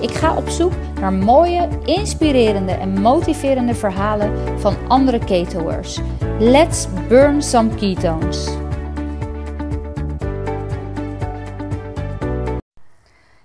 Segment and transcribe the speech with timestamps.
[0.00, 6.00] Ik ga op zoek naar mooie, inspirerende en motiverende verhalen van andere ketoers.
[6.38, 8.56] Let's burn some ketones.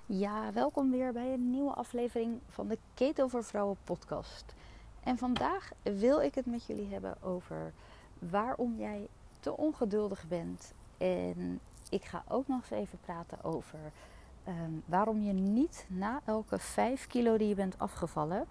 [0.06, 4.54] Ja, welkom weer bij een nieuwe aflevering van de Keto voor Vrouwen podcast.
[5.02, 7.72] En vandaag wil ik het met jullie hebben over
[8.18, 9.06] waarom jij
[9.40, 10.72] te ongeduldig bent.
[10.98, 13.78] En ik ga ook nog eens even praten over
[14.44, 18.46] Ehm, waarom je niet na elke 5 kilo die je bent afgevallen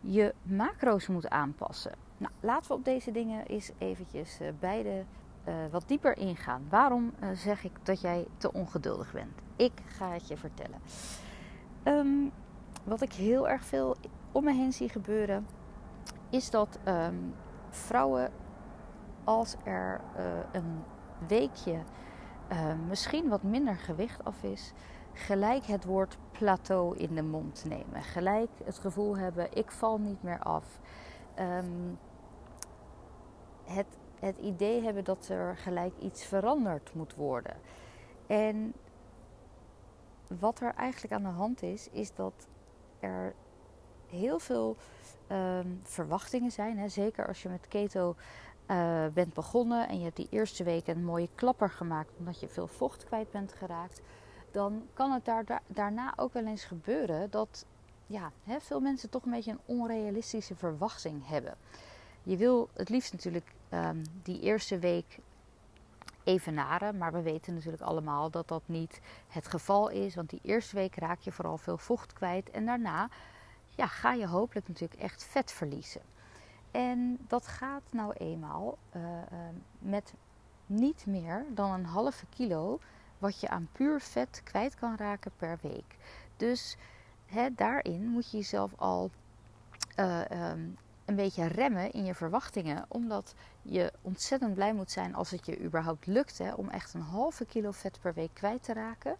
[0.00, 1.92] je macro's moet aanpassen.
[2.16, 5.04] Nou, laten we op deze dingen eens eventjes uh, beide
[5.48, 6.66] uh, wat dieper ingaan.
[6.68, 9.32] Waarom uh, zeg ik dat jij te ongeduldig bent?
[9.56, 10.80] Ik ga het je vertellen.
[11.84, 12.32] Um,
[12.84, 13.96] wat ik heel erg veel
[14.32, 15.46] om me heen zie gebeuren,
[16.30, 17.34] is dat um,
[17.68, 18.32] vrouwen
[19.24, 20.00] als er
[20.52, 20.82] een
[21.28, 21.78] weekje
[22.88, 24.72] misschien wat minder gewicht af is,
[25.12, 28.02] gelijk het woord plateau in de mond nemen.
[28.02, 30.80] Gelijk het gevoel hebben, ik val niet meer af.
[31.38, 31.98] Um,
[33.64, 33.86] het,
[34.20, 37.56] het idee hebben dat er gelijk iets veranderd moet worden.
[38.26, 38.74] En
[40.38, 42.48] wat er eigenlijk aan de hand is, is dat
[43.00, 43.34] er
[44.06, 44.76] heel veel
[45.28, 46.78] um, verwachtingen zijn.
[46.78, 46.88] Hè?
[46.88, 48.16] Zeker als je met keto
[48.66, 52.48] uh, bent begonnen en je hebt die eerste week een mooie klapper gemaakt omdat je
[52.48, 54.02] veel vocht kwijt bent geraakt
[54.50, 57.66] dan kan het daar, daarna ook wel eens gebeuren dat
[58.06, 61.54] ja, hè, veel mensen toch een beetje een onrealistische verwachting hebben.
[62.22, 65.18] Je wil het liefst natuurlijk um, die eerste week
[66.24, 70.76] evenaren, maar we weten natuurlijk allemaal dat dat niet het geval is, want die eerste
[70.76, 73.08] week raak je vooral veel vocht kwijt en daarna
[73.68, 76.00] ja, ga je hopelijk natuurlijk echt vet verliezen.
[76.70, 79.18] En dat gaat nou eenmaal uh, uh,
[79.78, 80.14] met
[80.66, 82.78] niet meer dan een halve kilo
[83.20, 85.96] wat je aan puur vet kwijt kan raken per week.
[86.36, 86.76] Dus
[87.52, 89.10] daarin moet je jezelf al
[89.96, 90.20] uh,
[90.50, 92.84] um, een beetje remmen in je verwachtingen.
[92.88, 97.44] Omdat je ontzettend blij moet zijn als het je überhaupt lukt om echt een halve
[97.44, 99.16] kilo vet per week kwijt te raken.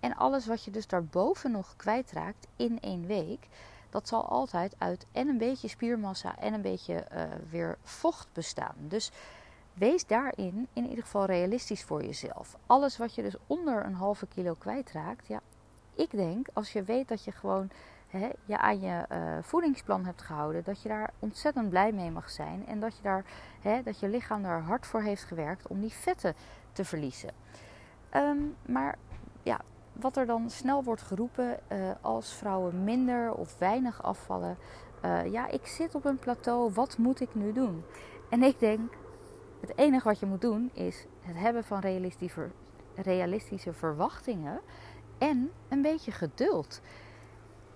[0.00, 3.48] En alles wat je dus daarboven nog kwijtraakt in één week,
[3.90, 8.74] dat zal altijd uit en een beetje spiermassa en een beetje uh, weer vocht bestaan.
[8.78, 9.10] Dus
[9.80, 12.56] wees daarin in ieder geval realistisch voor jezelf.
[12.66, 15.40] Alles wat je dus onder een halve kilo kwijtraakt, ja,
[15.94, 17.70] ik denk als je weet dat je gewoon
[18.08, 22.30] hè, je aan je uh, voedingsplan hebt gehouden, dat je daar ontzettend blij mee mag
[22.30, 23.24] zijn en dat je, daar,
[23.60, 26.34] hè, dat je lichaam daar hard voor heeft gewerkt om die vetten
[26.72, 27.30] te verliezen.
[28.14, 28.98] Um, maar
[29.42, 29.60] ja,
[29.92, 34.56] wat er dan snel wordt geroepen uh, als vrouwen minder of weinig afvallen.
[35.04, 37.84] Uh, ja, ik zit op een plateau, wat moet ik nu doen?
[38.30, 38.92] En ik denk,
[39.60, 41.80] het enige wat je moet doen is het hebben van
[42.94, 44.60] realistische, verwachtingen
[45.18, 46.80] en een beetje geduld.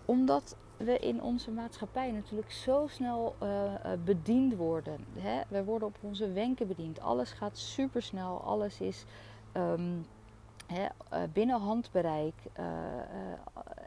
[0.04, 3.72] Omdat we in onze maatschappij natuurlijk zo snel uh,
[4.04, 5.04] bediend worden.
[5.18, 5.40] Hè?
[5.48, 7.00] We worden op onze wenken bediend.
[7.00, 8.40] Alles gaat super snel.
[8.40, 9.04] Alles is
[9.52, 10.06] um,
[10.66, 12.34] hè, uh, binnen handbereik.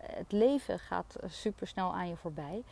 [0.01, 2.63] het leven gaat super snel aan je voorbij.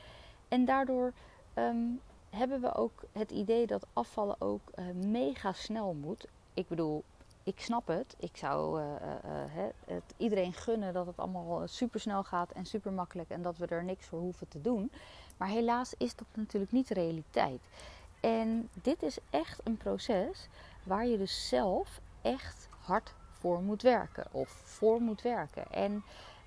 [0.47, 1.13] En daardoor
[1.56, 2.02] um,
[2.35, 6.28] hebben we ook het idee dat afvallen ook uh, mega snel moet.
[6.53, 7.03] Ik bedoel,
[7.44, 8.16] ik snap het.
[8.19, 12.94] Ik zou uh, uh, het iedereen gunnen dat het allemaal super snel gaat en super
[12.94, 14.91] makkelijk en dat we er niks voor hoeven te doen.
[15.38, 17.62] Maar helaas is dat natuurlijk niet de realiteit.
[18.19, 20.47] En dit is echt een proces
[20.84, 25.72] waar je dus zelf echt hard voor moet werken of voor moet werken.
[25.72, 26.03] En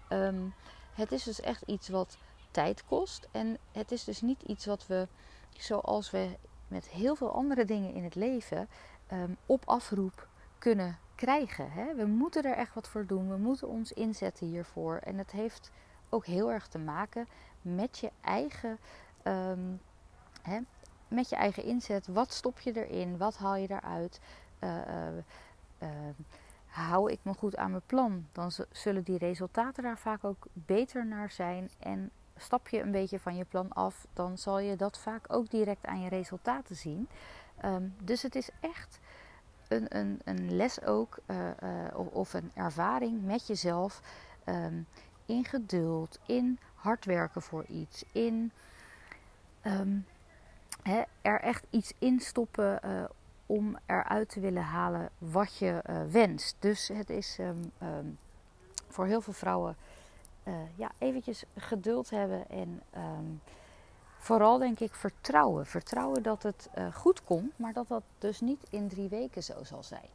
[0.09, 0.55] um,
[0.95, 2.17] het is dus echt iets wat
[2.51, 3.29] tijd kost.
[3.31, 5.09] En het is dus niet iets wat we
[5.59, 6.37] zoals we
[6.69, 8.69] met heel veel andere dingen in het leven
[9.13, 10.29] um, op afroep
[10.59, 11.71] kunnen krijgen.
[11.71, 11.95] Hè?
[11.95, 13.31] We moeten er echt wat voor doen.
[13.31, 14.97] We moeten ons inzetten hiervoor.
[14.97, 15.71] En het heeft
[16.09, 17.29] ook heel erg te maken
[17.63, 18.79] met je eigen,
[19.25, 19.81] um,
[20.43, 20.61] hè,
[21.09, 22.07] met je eigen inzet.
[22.07, 23.17] Wat stop je erin?
[23.17, 24.21] Wat haal je eruit?
[24.61, 25.17] Uh, uh,
[25.83, 25.89] uh,
[26.67, 28.27] hou ik me goed aan mijn plan?
[28.33, 31.71] Dan zullen die resultaten daar vaak ook beter naar zijn.
[31.79, 35.51] En stap je een beetje van je plan af, dan zal je dat vaak ook
[35.51, 37.09] direct aan je resultaten zien.
[37.65, 39.01] Um, dus het is echt
[39.69, 44.01] een, een, een les ook, uh, uh, of een ervaring met jezelf.
[44.45, 44.87] Um,
[45.27, 48.53] in geduld, in hard werken voor iets, in
[50.83, 53.05] hè, er echt iets in stoppen uh,
[53.47, 56.57] om eruit te willen halen wat je wenst.
[56.59, 57.39] Dus het is
[58.89, 59.77] voor heel veel vrouwen
[60.49, 63.41] uh, ja, eventjes geduld hebben en um,
[64.19, 65.67] vooral denk ik vertrouwen.
[65.67, 69.83] Vertrouwen dat het goed komt, maar dat dat dus niet in drie weken zo zal
[69.83, 70.09] zijn.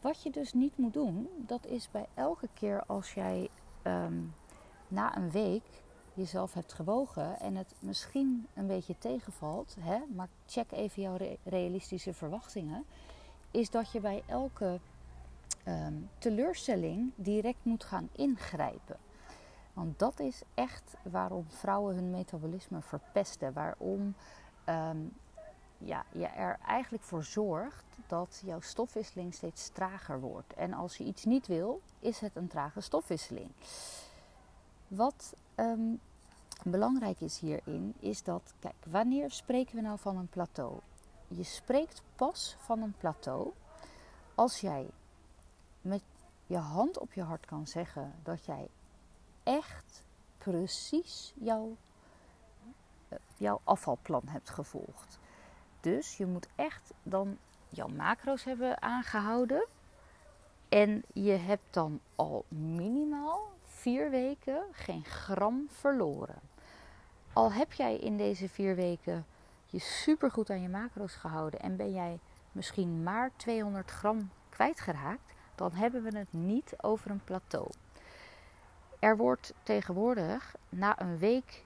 [0.00, 3.50] Wat je dus niet moet doen, dat is bij elke keer als jij
[4.88, 5.62] na een week
[6.14, 12.14] jezelf hebt gewogen en het misschien een beetje tegenvalt, hè, maar check even jouw realistische
[12.14, 12.84] verwachtingen,
[13.50, 14.78] is dat je bij elke
[15.68, 18.96] um, teleurstelling direct moet gaan ingrijpen.
[19.72, 23.52] Want dat is echt waarom vrouwen hun metabolisme verpesten.
[23.52, 24.14] Waarom
[24.68, 25.12] um,
[25.78, 30.54] ja, je er eigenlijk voor zorgt dat jouw stofwisseling steeds trager wordt.
[30.54, 33.50] En als je iets niet wil, is het een trage stofwisseling.
[34.88, 36.00] Wat um,
[36.64, 40.80] belangrijk is hierin, is dat, kijk, wanneer spreken we nou van een plateau?
[41.28, 43.52] Je spreekt pas van een plateau
[44.34, 44.90] als jij
[45.80, 46.02] met
[46.46, 48.68] je hand op je hart kan zeggen dat jij
[49.42, 50.02] echt
[50.38, 51.76] precies jouw,
[53.08, 55.18] eh, jouw afvalplan hebt gevolgd.
[55.80, 57.38] Dus je moet echt dan
[57.68, 59.66] jouw macro's hebben aangehouden.
[60.68, 66.40] En je hebt dan al minimaal vier weken geen gram verloren.
[67.32, 69.26] Al heb jij in deze vier weken
[69.66, 72.18] je supergoed aan je macro's gehouden en ben jij
[72.52, 77.70] misschien maar 200 gram kwijtgeraakt, dan hebben we het niet over een plateau.
[78.98, 81.64] Er wordt tegenwoordig na een week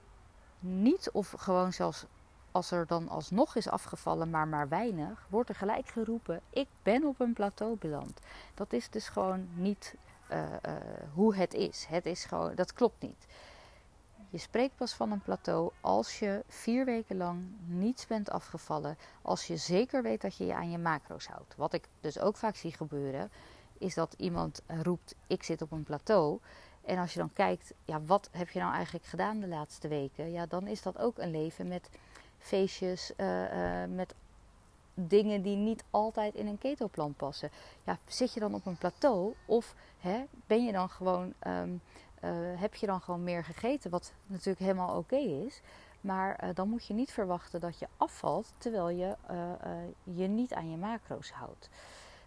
[0.59, 2.05] niet of gewoon zelfs
[2.51, 7.03] als er dan alsnog is afgevallen, maar maar weinig, wordt er gelijk geroepen: ik ben
[7.03, 8.19] op een plateau beland.
[8.53, 9.95] Dat is dus gewoon niet
[10.31, 10.73] uh, uh,
[11.13, 11.85] hoe het is.
[11.89, 13.25] Het is gewoon, dat klopt niet.
[14.29, 18.97] Je spreekt pas van een plateau als je vier weken lang niets bent afgevallen.
[19.21, 21.55] Als je zeker weet dat je je aan je macro's houdt.
[21.55, 23.31] Wat ik dus ook vaak zie gebeuren,
[23.83, 26.39] is dat iemand roept: Ik zit op een plateau.
[26.85, 30.31] En als je dan kijkt, ja, wat heb je nou eigenlijk gedaan de laatste weken?
[30.31, 31.89] Ja, dan is dat ook een leven met
[32.37, 34.15] feestjes, uh, uh, met
[34.93, 37.49] dingen die niet altijd in een ketoplan passen.
[37.83, 41.81] Ja, zit je dan op een plateau of hè, ben je dan gewoon, um,
[42.23, 45.61] uh, heb je dan gewoon meer gegeten, wat natuurlijk helemaal oké is.
[46.01, 49.15] Maar dan moet je niet verwachten dat je afvalt terwijl je
[50.03, 51.69] je niet aan je macro's houdt.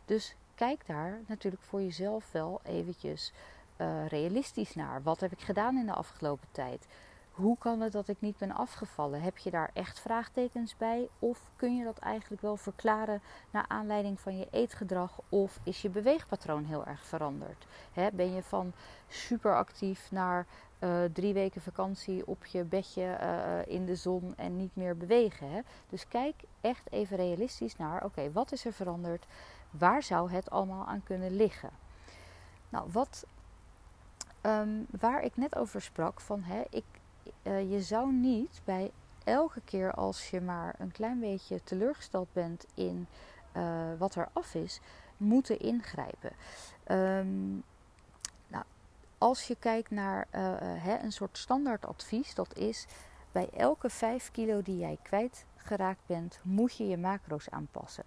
[0.04, 3.32] Dus kijk daar natuurlijk voor jezelf wel eventjes
[4.08, 5.02] realistisch naar.
[5.02, 6.86] Wat heb ik gedaan in de afgelopen tijd?
[7.36, 9.20] hoe kan het dat ik niet ben afgevallen?
[9.20, 11.08] Heb je daar echt vraagtekens bij?
[11.18, 15.20] Of kun je dat eigenlijk wel verklaren naar aanleiding van je eetgedrag?
[15.28, 17.66] Of is je beweegpatroon heel erg veranderd?
[18.12, 18.72] ben je van
[19.08, 20.46] super actief naar
[20.80, 25.64] uh, drie weken vakantie op je bedje uh, in de zon en niet meer bewegen?
[25.88, 29.26] Dus kijk echt even realistisch naar: oké, wat is er veranderd?
[29.70, 31.70] Waar zou het allemaal aan kunnen liggen?
[32.68, 33.26] Nou, wat
[34.46, 36.84] Um, waar ik net over sprak, van hè, ik,
[37.42, 38.90] uh, je zou niet bij
[39.24, 43.06] elke keer als je maar een klein beetje teleurgesteld bent in
[43.56, 44.80] uh, wat er af is,
[45.16, 46.32] moeten ingrijpen.
[46.90, 47.62] Um,
[48.48, 48.64] nou,
[49.18, 52.86] als je kijkt naar uh, hè, een soort standaardadvies, dat is
[53.32, 58.04] bij elke 5 kilo die jij kwijtgeraakt bent, moet je je macro's aanpassen.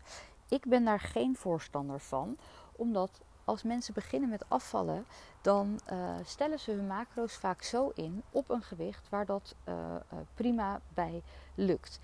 [0.50, 2.38] Ik ben daar geen voorstander van,
[2.72, 5.06] omdat als mensen beginnen met afvallen,
[5.42, 9.76] dan uh, stellen ze hun macro's vaak zo in op een gewicht waar dat uh,
[9.76, 11.22] uh, prima bij
[11.56, 12.00] lukt.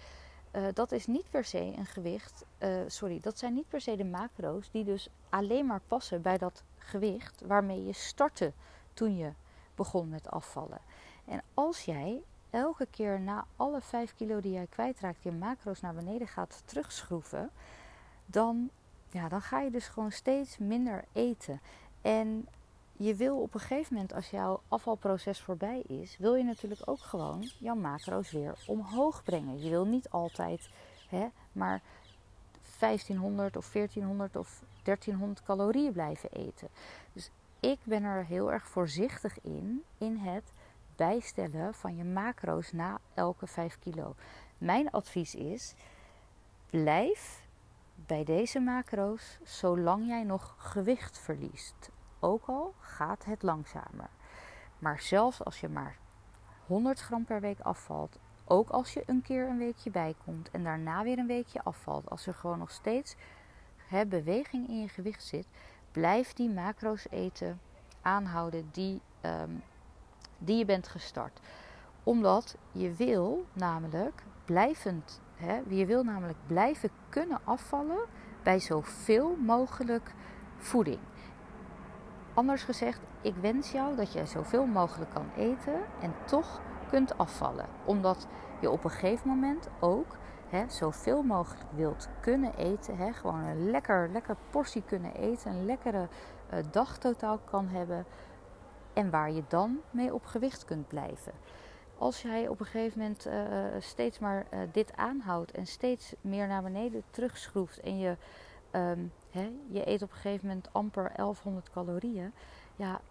[0.74, 2.46] dat is niet per se een gewicht,
[2.88, 6.63] sorry, dat zijn niet per se de macro's die dus alleen maar passen bij dat
[6.77, 8.53] gewicht waarmee je startte
[8.93, 9.31] toen je
[9.75, 10.79] begon met afvallen.
[11.25, 15.93] En als jij elke keer na alle 5 kilo die jij kwijtraakt je macro's naar
[15.93, 17.51] beneden gaat terugschroeven,
[18.25, 18.70] dan
[19.15, 21.62] ja, dan ga je dus gewoon steeds minder eten.
[22.01, 22.48] En
[22.98, 27.00] je wil op een gegeven moment, als jouw afvalproces voorbij is, wil je natuurlijk ook
[27.00, 29.63] gewoon jouw macro's weer omhoog brengen.
[29.63, 30.70] Je wil niet altijd
[31.10, 31.82] hè, maar
[32.79, 36.67] 1500 of 1400 of 1300 calorieën blijven eten.
[37.13, 37.29] Dus
[37.60, 40.44] ik ben er heel erg voorzichtig in, in het
[40.96, 44.15] bijstellen van je macro's na elke 5 kilo.
[44.58, 45.74] Mijn advies is:
[46.70, 47.45] blijf
[47.96, 51.90] bij deze macro's zolang jij nog gewicht verliest.
[52.20, 54.10] Ook al gaat het langzamer.
[54.80, 55.98] Maar zelfs als je maar
[56.66, 61.04] 100 gram per week afvalt, ook als je een keer een weekje bijkomt en daarna
[61.04, 63.16] weer een weekje afvalt, als er gewoon nog steeds
[63.88, 65.48] hè, beweging in je gewicht zit,
[65.92, 67.60] blijf die macro's eten
[68.02, 69.64] aanhouden die, um,
[70.38, 71.40] die je bent gestart.
[72.04, 75.22] Omdat je wil namelijk blijvend,
[75.68, 78.06] je wil namelijk blijven kunnen afvallen
[78.44, 80.13] bij zoveel mogelijk
[80.58, 81.00] voeding.
[82.34, 87.65] Anders gezegd, ik wens jou dat je zoveel mogelijk kan eten en toch kunt afvallen.
[87.86, 88.27] Omdat
[88.62, 90.18] je op een gegeven moment ook
[90.50, 92.98] hè, zoveel mogelijk wilt kunnen eten.
[92.98, 95.51] Hè, gewoon een lekker, lekker portie kunnen eten.
[95.51, 96.08] Een lekkere
[96.54, 98.06] uh, dag totaal kan hebben.
[98.94, 101.34] En waar je dan mee op gewicht kunt blijven.
[101.98, 106.48] Als jij op een gegeven moment uh, steeds maar uh, dit aanhoudt en steeds meer
[106.48, 108.16] naar beneden terugschroeft en je,
[108.72, 112.34] um, hè, je eet op een gegeven moment amper 1100 calorieën,
[112.75, 113.02] ja,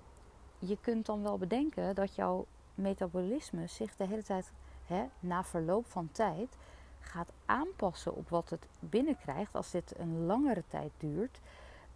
[0.59, 4.53] je kunt dan wel bedenken dat jouw metabolisme zich de hele tijd
[4.87, 6.57] hè, na verloop van tijd
[7.00, 11.41] gaat aanpassen op wat het binnenkrijgt als dit een langere tijd duurt.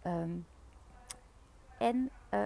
[0.05, 0.45] Um,
[1.77, 2.45] en uh,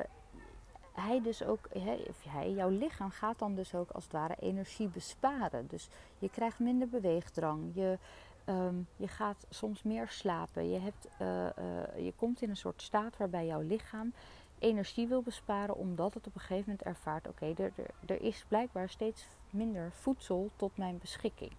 [0.94, 1.60] hij dus ook,
[2.08, 5.68] of hij, jouw lichaam gaat dan dus ook als het ware energie besparen.
[5.68, 7.98] Dus je krijgt minder beweegdrang, je,
[8.46, 10.70] um, je gaat soms meer slapen.
[10.70, 14.14] Je, hebt, uh, uh, je komt in een soort staat waarbij jouw lichaam
[14.60, 17.72] energie wil besparen, omdat het op een gegeven moment ervaart: oké, er,
[18.06, 21.52] er, is blijkbaar steeds minder voedsel tot mijn beschikking.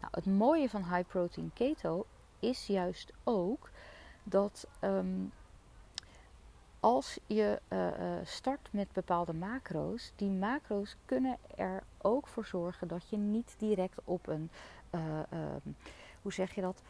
[0.00, 2.06] Nou, het mooie van high protein keto
[2.40, 3.70] is juist ook
[4.22, 5.32] dat um,
[6.86, 7.88] als je uh,
[8.22, 14.00] start met bepaalde macro's, die macro's kunnen er ook voor zorgen dat je niet direct
[14.04, 14.50] op een,
[14.94, 15.00] uh,
[16.22, 16.82] hoe zeg je dat,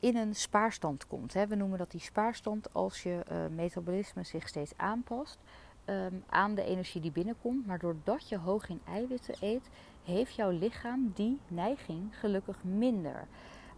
[0.00, 1.34] in een spaarstand komt.
[1.34, 1.46] Hè.
[1.46, 5.38] We noemen dat die spaarstand als je metabolisme zich steeds aanpast
[5.84, 7.66] um, aan de energie die binnenkomt.
[7.66, 9.68] Maar doordat je hoog in eiwitten eet,
[10.04, 13.26] heeft jouw lichaam die neiging gelukkig minder.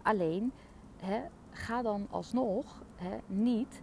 [0.03, 0.53] Alleen,
[0.97, 3.83] hè, ga dan alsnog hè, niet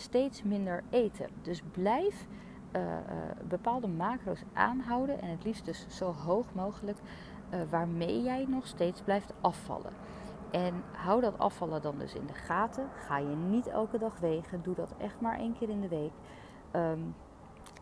[0.00, 1.26] steeds minder eten.
[1.42, 2.26] Dus blijf
[2.76, 2.96] uh, uh,
[3.48, 6.98] bepaalde macro's aanhouden en het liefst dus zo hoog mogelijk,
[7.50, 9.92] uh, waarmee jij nog steeds blijft afvallen.
[10.50, 12.88] En hou dat afvallen dan dus in de gaten.
[12.94, 14.62] Ga je niet elke dag wegen.
[14.62, 16.12] Doe dat echt maar één keer in de week.
[16.72, 17.14] Um,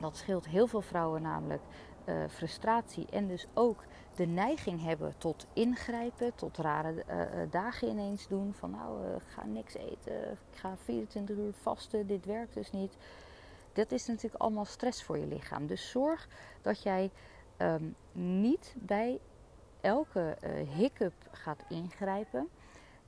[0.01, 1.63] dat scheelt heel veel vrouwen namelijk
[2.09, 3.85] uh, frustratie en dus ook
[4.15, 8.55] de neiging hebben tot ingrijpen, tot rare uh, dagen ineens doen.
[8.55, 12.97] Van nou, uh, ga niks eten, ik ga 24 uur vasten, dit werkt dus niet.
[13.73, 15.67] Dat is natuurlijk allemaal stress voor je lichaam.
[15.67, 16.29] Dus zorg
[16.63, 17.11] dat jij
[17.59, 19.21] um, niet bij
[19.81, 20.37] elke
[20.77, 22.49] hiccup gaat ingrijpen.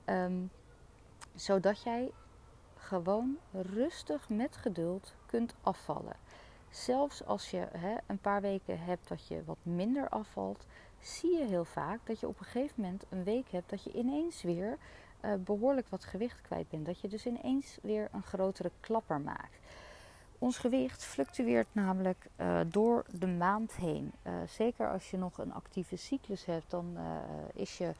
[0.05, 0.51] Um,
[1.35, 2.11] zodat jij
[2.77, 6.15] gewoon rustig met geduld kunt afvallen.
[6.71, 10.65] Zelfs als je hè, een paar weken hebt dat je wat minder afvalt,
[10.99, 13.91] zie je heel vaak dat je op een gegeven moment een week hebt dat je
[13.91, 14.77] ineens weer
[15.21, 16.85] uh, behoorlijk wat gewicht kwijt bent.
[16.85, 19.57] Dat je dus ineens weer een grotere klapper maakt.
[20.39, 24.11] Ons gewicht fluctueert namelijk uh, door de maand heen.
[24.23, 26.97] Uh, zeker als je nog een actieve cyclus hebt, dan
[27.53, 27.93] is je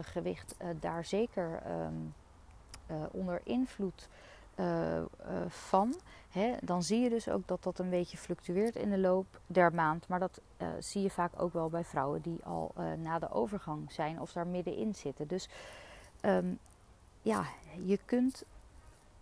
[0.00, 2.14] gewicht daar zeker um,
[3.10, 4.08] onder invloed
[5.48, 5.94] van.
[6.28, 9.74] Hè, dan zie je dus ook dat dat een beetje fluctueert in de loop der
[9.74, 10.08] maand.
[10.08, 13.92] Maar dat uh, zie je vaak ook wel bij vrouwen die al na de overgang
[13.92, 15.28] zijn of daar middenin zitten.
[15.28, 15.48] Dus
[16.22, 16.58] um,
[17.22, 17.44] ja,
[17.84, 18.44] je kunt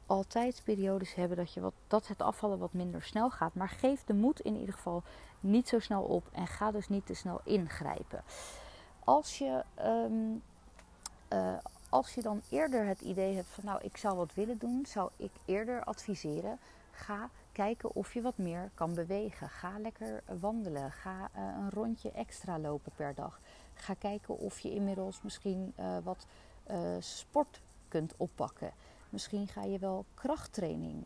[0.07, 3.55] altijd periodes hebben dat, je wat, dat het afvallen wat minder snel gaat.
[3.55, 5.03] Maar geef de moed in ieder geval
[5.41, 8.23] niet zo snel op en ga dus niet te snel ingrijpen.
[9.05, 10.43] Als je um,
[11.89, 15.11] als je dan eerder het idee hebt van nou ik zou wat willen doen, zou
[15.17, 16.59] ik eerder adviseren
[16.99, 19.49] ga kijken of je wat meer kan bewegen.
[19.49, 20.93] Ga lekker wandelen.
[20.93, 23.41] Ga uh, een rondje extra lopen per dag.
[23.75, 26.27] Ga kijken of je inmiddels misschien uh, wat
[26.71, 28.73] uh, sport kunt oppakken.
[29.09, 31.05] Misschien ga je wel krachttraining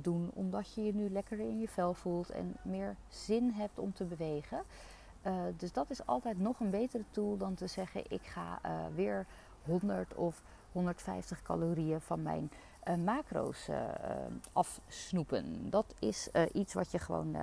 [0.00, 3.92] doen omdat je je nu lekker in je vel voelt en meer zin hebt om
[3.92, 4.62] te bewegen.
[5.56, 8.60] dus dat is altijd nog een betere tool dan te zeggen ik ga
[8.94, 9.26] weer
[9.66, 10.42] 100 of
[10.72, 12.50] 150 calorieën van mijn
[12.88, 13.76] uh, macro's uh,
[14.52, 15.70] afsnoepen.
[15.70, 17.36] Dat is iets wat je gewoon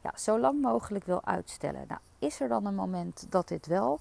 [0.00, 1.84] ja, zo lang mogelijk wil uitstellen.
[1.88, 4.00] Nou, is er dan een moment dat dit wel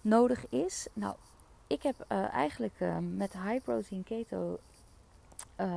[0.00, 0.88] nodig is?
[0.92, 1.14] Nou,
[1.66, 2.00] ik heb
[2.32, 2.74] eigenlijk
[3.16, 4.58] met high protein keto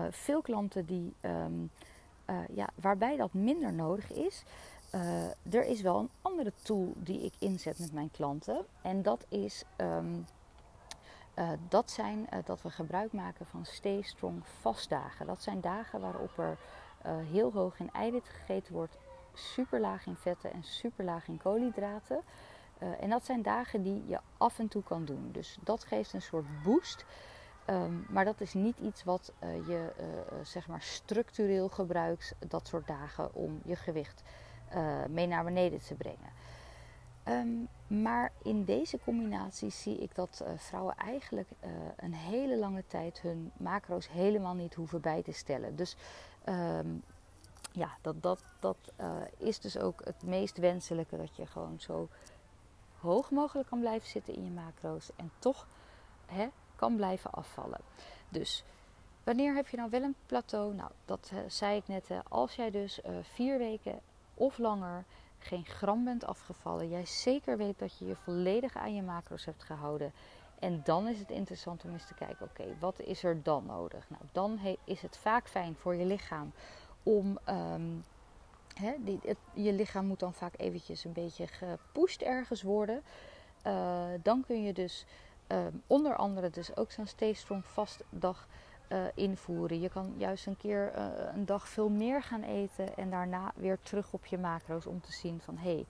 [0.10, 1.70] veel klanten die, um,
[2.54, 4.44] ja, waarbij dat minder nodig is.
[5.50, 8.66] er is wel een andere tool die ik inzet met mijn klanten.
[8.82, 10.26] En dat is um,
[11.36, 15.26] uh, dat zijn uh, dat we gebruik maken van Stay Strong vastdagen.
[15.26, 16.58] Dat zijn dagen waarop er
[17.06, 18.98] uh, heel hoog in eiwit gegeten wordt,
[19.34, 22.22] super laag in vetten en super laag in koolhydraten.
[23.00, 25.30] en dat zijn dagen die je af en toe kan doen.
[25.32, 27.06] Dus dat geeft een soort boost.
[27.70, 29.92] Um, maar dat is niet iets wat je
[30.44, 34.24] zeg maar structureel gebruikt, dat soort dagen, om je gewicht
[35.10, 36.32] mee naar beneden te brengen.
[37.24, 37.50] Ehm,
[37.88, 43.22] maar in deze combinatie zie ik dat uh, vrouwen eigenlijk uh, een hele lange tijd
[43.22, 45.76] hun macro's helemaal niet hoeven bij te stellen.
[45.76, 45.96] Dus
[46.46, 47.04] um,
[47.72, 51.18] ja, dat, dat, dat uh, is dus ook het meest wenselijke.
[51.18, 52.10] Dat je gewoon zo
[53.00, 55.68] hoog mogelijk kan blijven zitten in je macro's en toch
[56.26, 57.80] hè, kan blijven afvallen.
[58.30, 58.64] Dus
[59.24, 60.74] wanneer heb je nou wel een plateau?
[60.76, 62.10] Nou, dat zei ik net.
[62.30, 64.00] als jij dus vier weken
[64.34, 65.04] of langer
[65.44, 69.64] geen gram bent afgevallen, jij zeker weet dat je je volledig aan je macro's hebt
[69.64, 70.14] gehouden.
[70.60, 74.10] En dan is het interessant om eens te kijken, oké, wat is er dan nodig?
[74.10, 76.52] Nou, dan is het vaak fijn voor je lichaam
[77.04, 77.40] om,
[79.00, 79.20] die,
[79.54, 83.04] je lichaam moet dan vaak eventjes een beetje gepusht ergens worden.
[83.68, 85.06] Uh, dan kun je dus
[85.48, 88.48] um, onder andere dus ook zo'n Stay Strong vastdag
[88.92, 89.80] uh, invoeren.
[89.80, 93.78] Je kan juist een keer uh, een dag veel meer gaan eten en daarna weer
[93.82, 95.86] terug op je macro's om te zien van hé,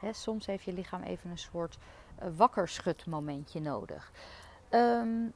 [0.00, 1.78] hey, soms heeft je lichaam even een soort
[2.22, 4.12] uh, wakkerschutmomentje nodig.
[4.70, 5.32] Um,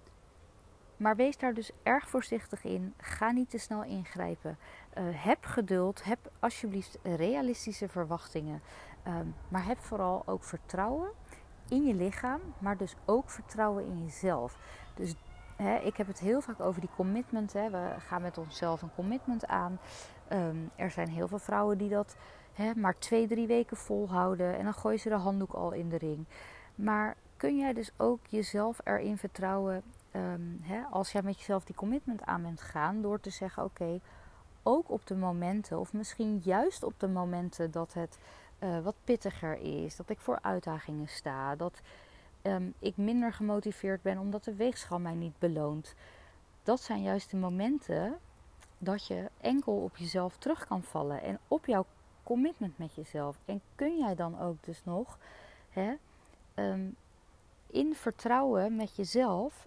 [0.96, 2.94] maar wees daar dus erg voorzichtig in.
[2.96, 4.58] Ga niet te snel ingrijpen.
[5.00, 6.04] heb geduld.
[6.04, 8.62] Heb alsjeblieft realistische verwachtingen.
[9.06, 11.10] Um, maar heb vooral ook vertrouwen
[11.68, 14.58] in je lichaam, maar dus ook vertrouwen in jezelf.
[14.94, 15.14] Dus
[15.82, 17.52] ik heb het heel vaak over die commitment.
[17.52, 19.78] We gaan met onszelf een commitment aan.
[20.28, 22.16] Ehm, er zijn heel veel vrouwen die dat
[22.76, 24.56] maar twee, drie weken volhouden.
[24.56, 26.24] En dan gooien ze de handdoek al in de ring.
[26.74, 32.22] Maar kun jij dus ook jezelf erin vertrouwen ehm, als jij met jezelf die commitment
[32.22, 33.02] aan bent gaan.
[33.02, 34.00] Door te zeggen: Oké,
[34.62, 38.18] ook op de momenten, of misschien juist op de momenten dat het
[38.60, 41.80] uh, wat pittiger is, dat ik voor uitdagingen sta, dat
[42.46, 45.94] um, ik minder gemotiveerd ben omdat de weegschaal mij niet beloont.
[46.62, 48.18] Dat zijn juist de momenten
[48.78, 51.86] dat je enkel op jezelf terug kan vallen en op jouw
[52.22, 53.38] commitment met jezelf.
[53.44, 55.18] En kun jij dan ook dus nog
[55.70, 55.94] hè,
[56.54, 56.96] um,
[57.66, 59.66] in vertrouwen met jezelf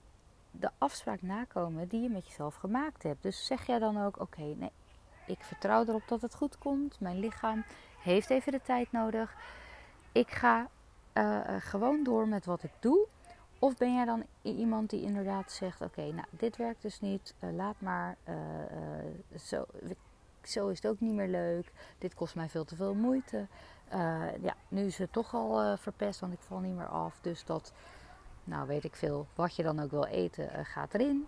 [0.52, 3.24] de afspraak nakomen die je met jezelf gemaakt hebt.
[3.24, 4.72] Dus zeg jij dan ook: oké, nee,
[5.26, 7.00] ik vertrouw erop dat het goed komt.
[7.00, 7.64] Mijn lichaam
[8.00, 9.36] heeft even de tijd nodig.
[10.12, 10.70] Ik ga
[11.20, 13.08] uh, gewoon door met wat ik doe?
[13.60, 17.54] Of ben jij dan iemand die inderdaad zegt: Oké, nou, dit werkt dus niet, uh,
[17.54, 18.18] laat maar,
[19.40, 19.66] zo,
[20.44, 23.48] zo is het ook niet meer leuk, dit kost mij veel te veel moeite.
[24.42, 27.20] ja, nu is het toch al verpest, want ik val niet meer af.
[27.22, 27.74] Dus dat,
[28.44, 31.28] nou weet ik veel, wat je dan ook wil eten, gaat erin.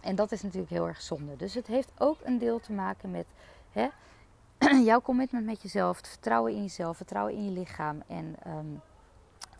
[0.00, 1.36] En dat is natuurlijk heel erg zonde.
[1.36, 3.26] Dus het heeft ook een deel te maken met
[3.72, 3.88] hè,
[4.90, 8.36] jouw commitment met jezelf, het vertrouwen in jezelf, vertrouwen in je lichaam en.
[8.46, 8.82] Um,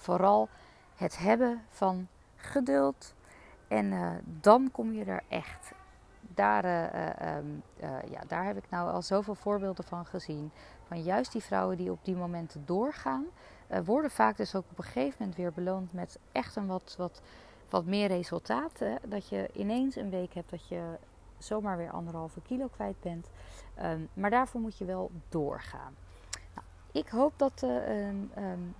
[0.05, 0.49] vooral
[0.95, 3.15] het hebben van geduld.
[3.69, 5.73] En uh, dan kom je er echt.
[6.21, 7.63] Daar, uh, um,
[8.11, 10.51] ja, daar heb ik nou al zoveel voorbeelden van gezien.
[10.85, 13.25] Van juist die vrouwen die op die momenten doorgaan,
[13.85, 17.23] worden vaak dus ook op een gegeven moment weer beloond met echt een wat, wat,
[17.71, 18.79] wat meer resultaat.
[18.79, 18.95] Hè?
[19.09, 20.83] Dat je ineens een week hebt dat je
[21.39, 23.31] zomaar weer anderhalve kilo kwijt bent.
[23.83, 25.95] Um, maar daarvoor moet je wel doorgaan.
[26.55, 28.75] Nou, ik hoop dat um,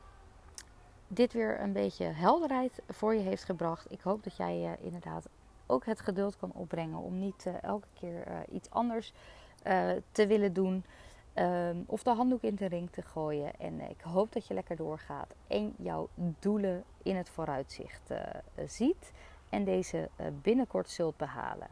[1.09, 3.93] dit weer een beetje helderheid voor je heeft gebracht.
[3.93, 5.29] Ik hoop dat jij uh, inderdaad
[5.67, 9.13] ook het geduld kan opbrengen om niet uh, elke keer uh, iets anders
[10.13, 10.85] te willen doen.
[11.35, 13.53] Um, of de handdoek in de ring te gooien.
[13.59, 18.11] En ik hoop dat je lekker doorgaat en jouw doelen in het vooruitzicht
[18.67, 19.13] ziet.
[19.49, 20.09] En deze
[20.43, 21.69] binnenkort zult behalen.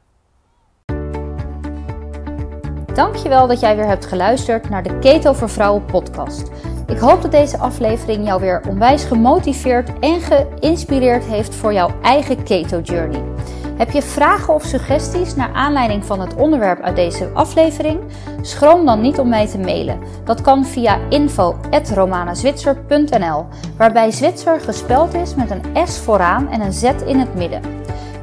[2.94, 6.50] Dankjewel dat jij weer hebt geluisterd naar de Keto voor Vrouwen podcast.
[6.92, 12.42] Ik hoop dat deze aflevering jou weer onwijs gemotiveerd en geïnspireerd heeft voor jouw eigen
[12.42, 13.22] keto journey.
[13.76, 18.00] Heb je vragen of suggesties naar aanleiding van het onderwerp uit deze aflevering?
[18.42, 19.98] Schroom dan niet om mij te mailen.
[20.24, 26.90] Dat kan via info@romanazwitser.nl, waarbij Zwitser gespeld is met een S vooraan en een Z
[27.06, 27.62] in het midden.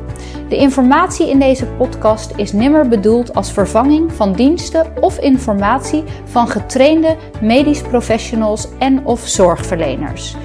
[0.51, 6.47] De informatie in deze podcast is nimmer bedoeld als vervanging van diensten of informatie van
[6.47, 10.35] getrainde medisch professionals en of zorgverleners.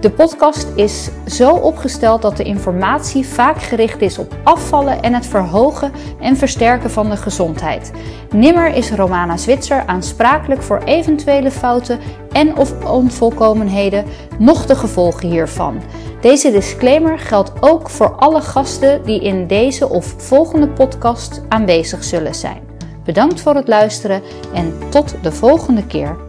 [0.00, 5.26] De podcast is zo opgesteld dat de informatie vaak gericht is op afvallen en het
[5.26, 7.92] verhogen en versterken van de gezondheid.
[8.34, 11.98] Nimmer is Romana Zwitser aansprakelijk voor eventuele fouten
[12.32, 14.04] en of onvolkomenheden,
[14.38, 15.80] noch de gevolgen hiervan.
[16.20, 22.34] Deze disclaimer geldt ook voor alle gasten die in deze of volgende podcast aanwezig zullen
[22.34, 22.62] zijn.
[23.04, 24.22] Bedankt voor het luisteren
[24.54, 26.27] en tot de volgende keer.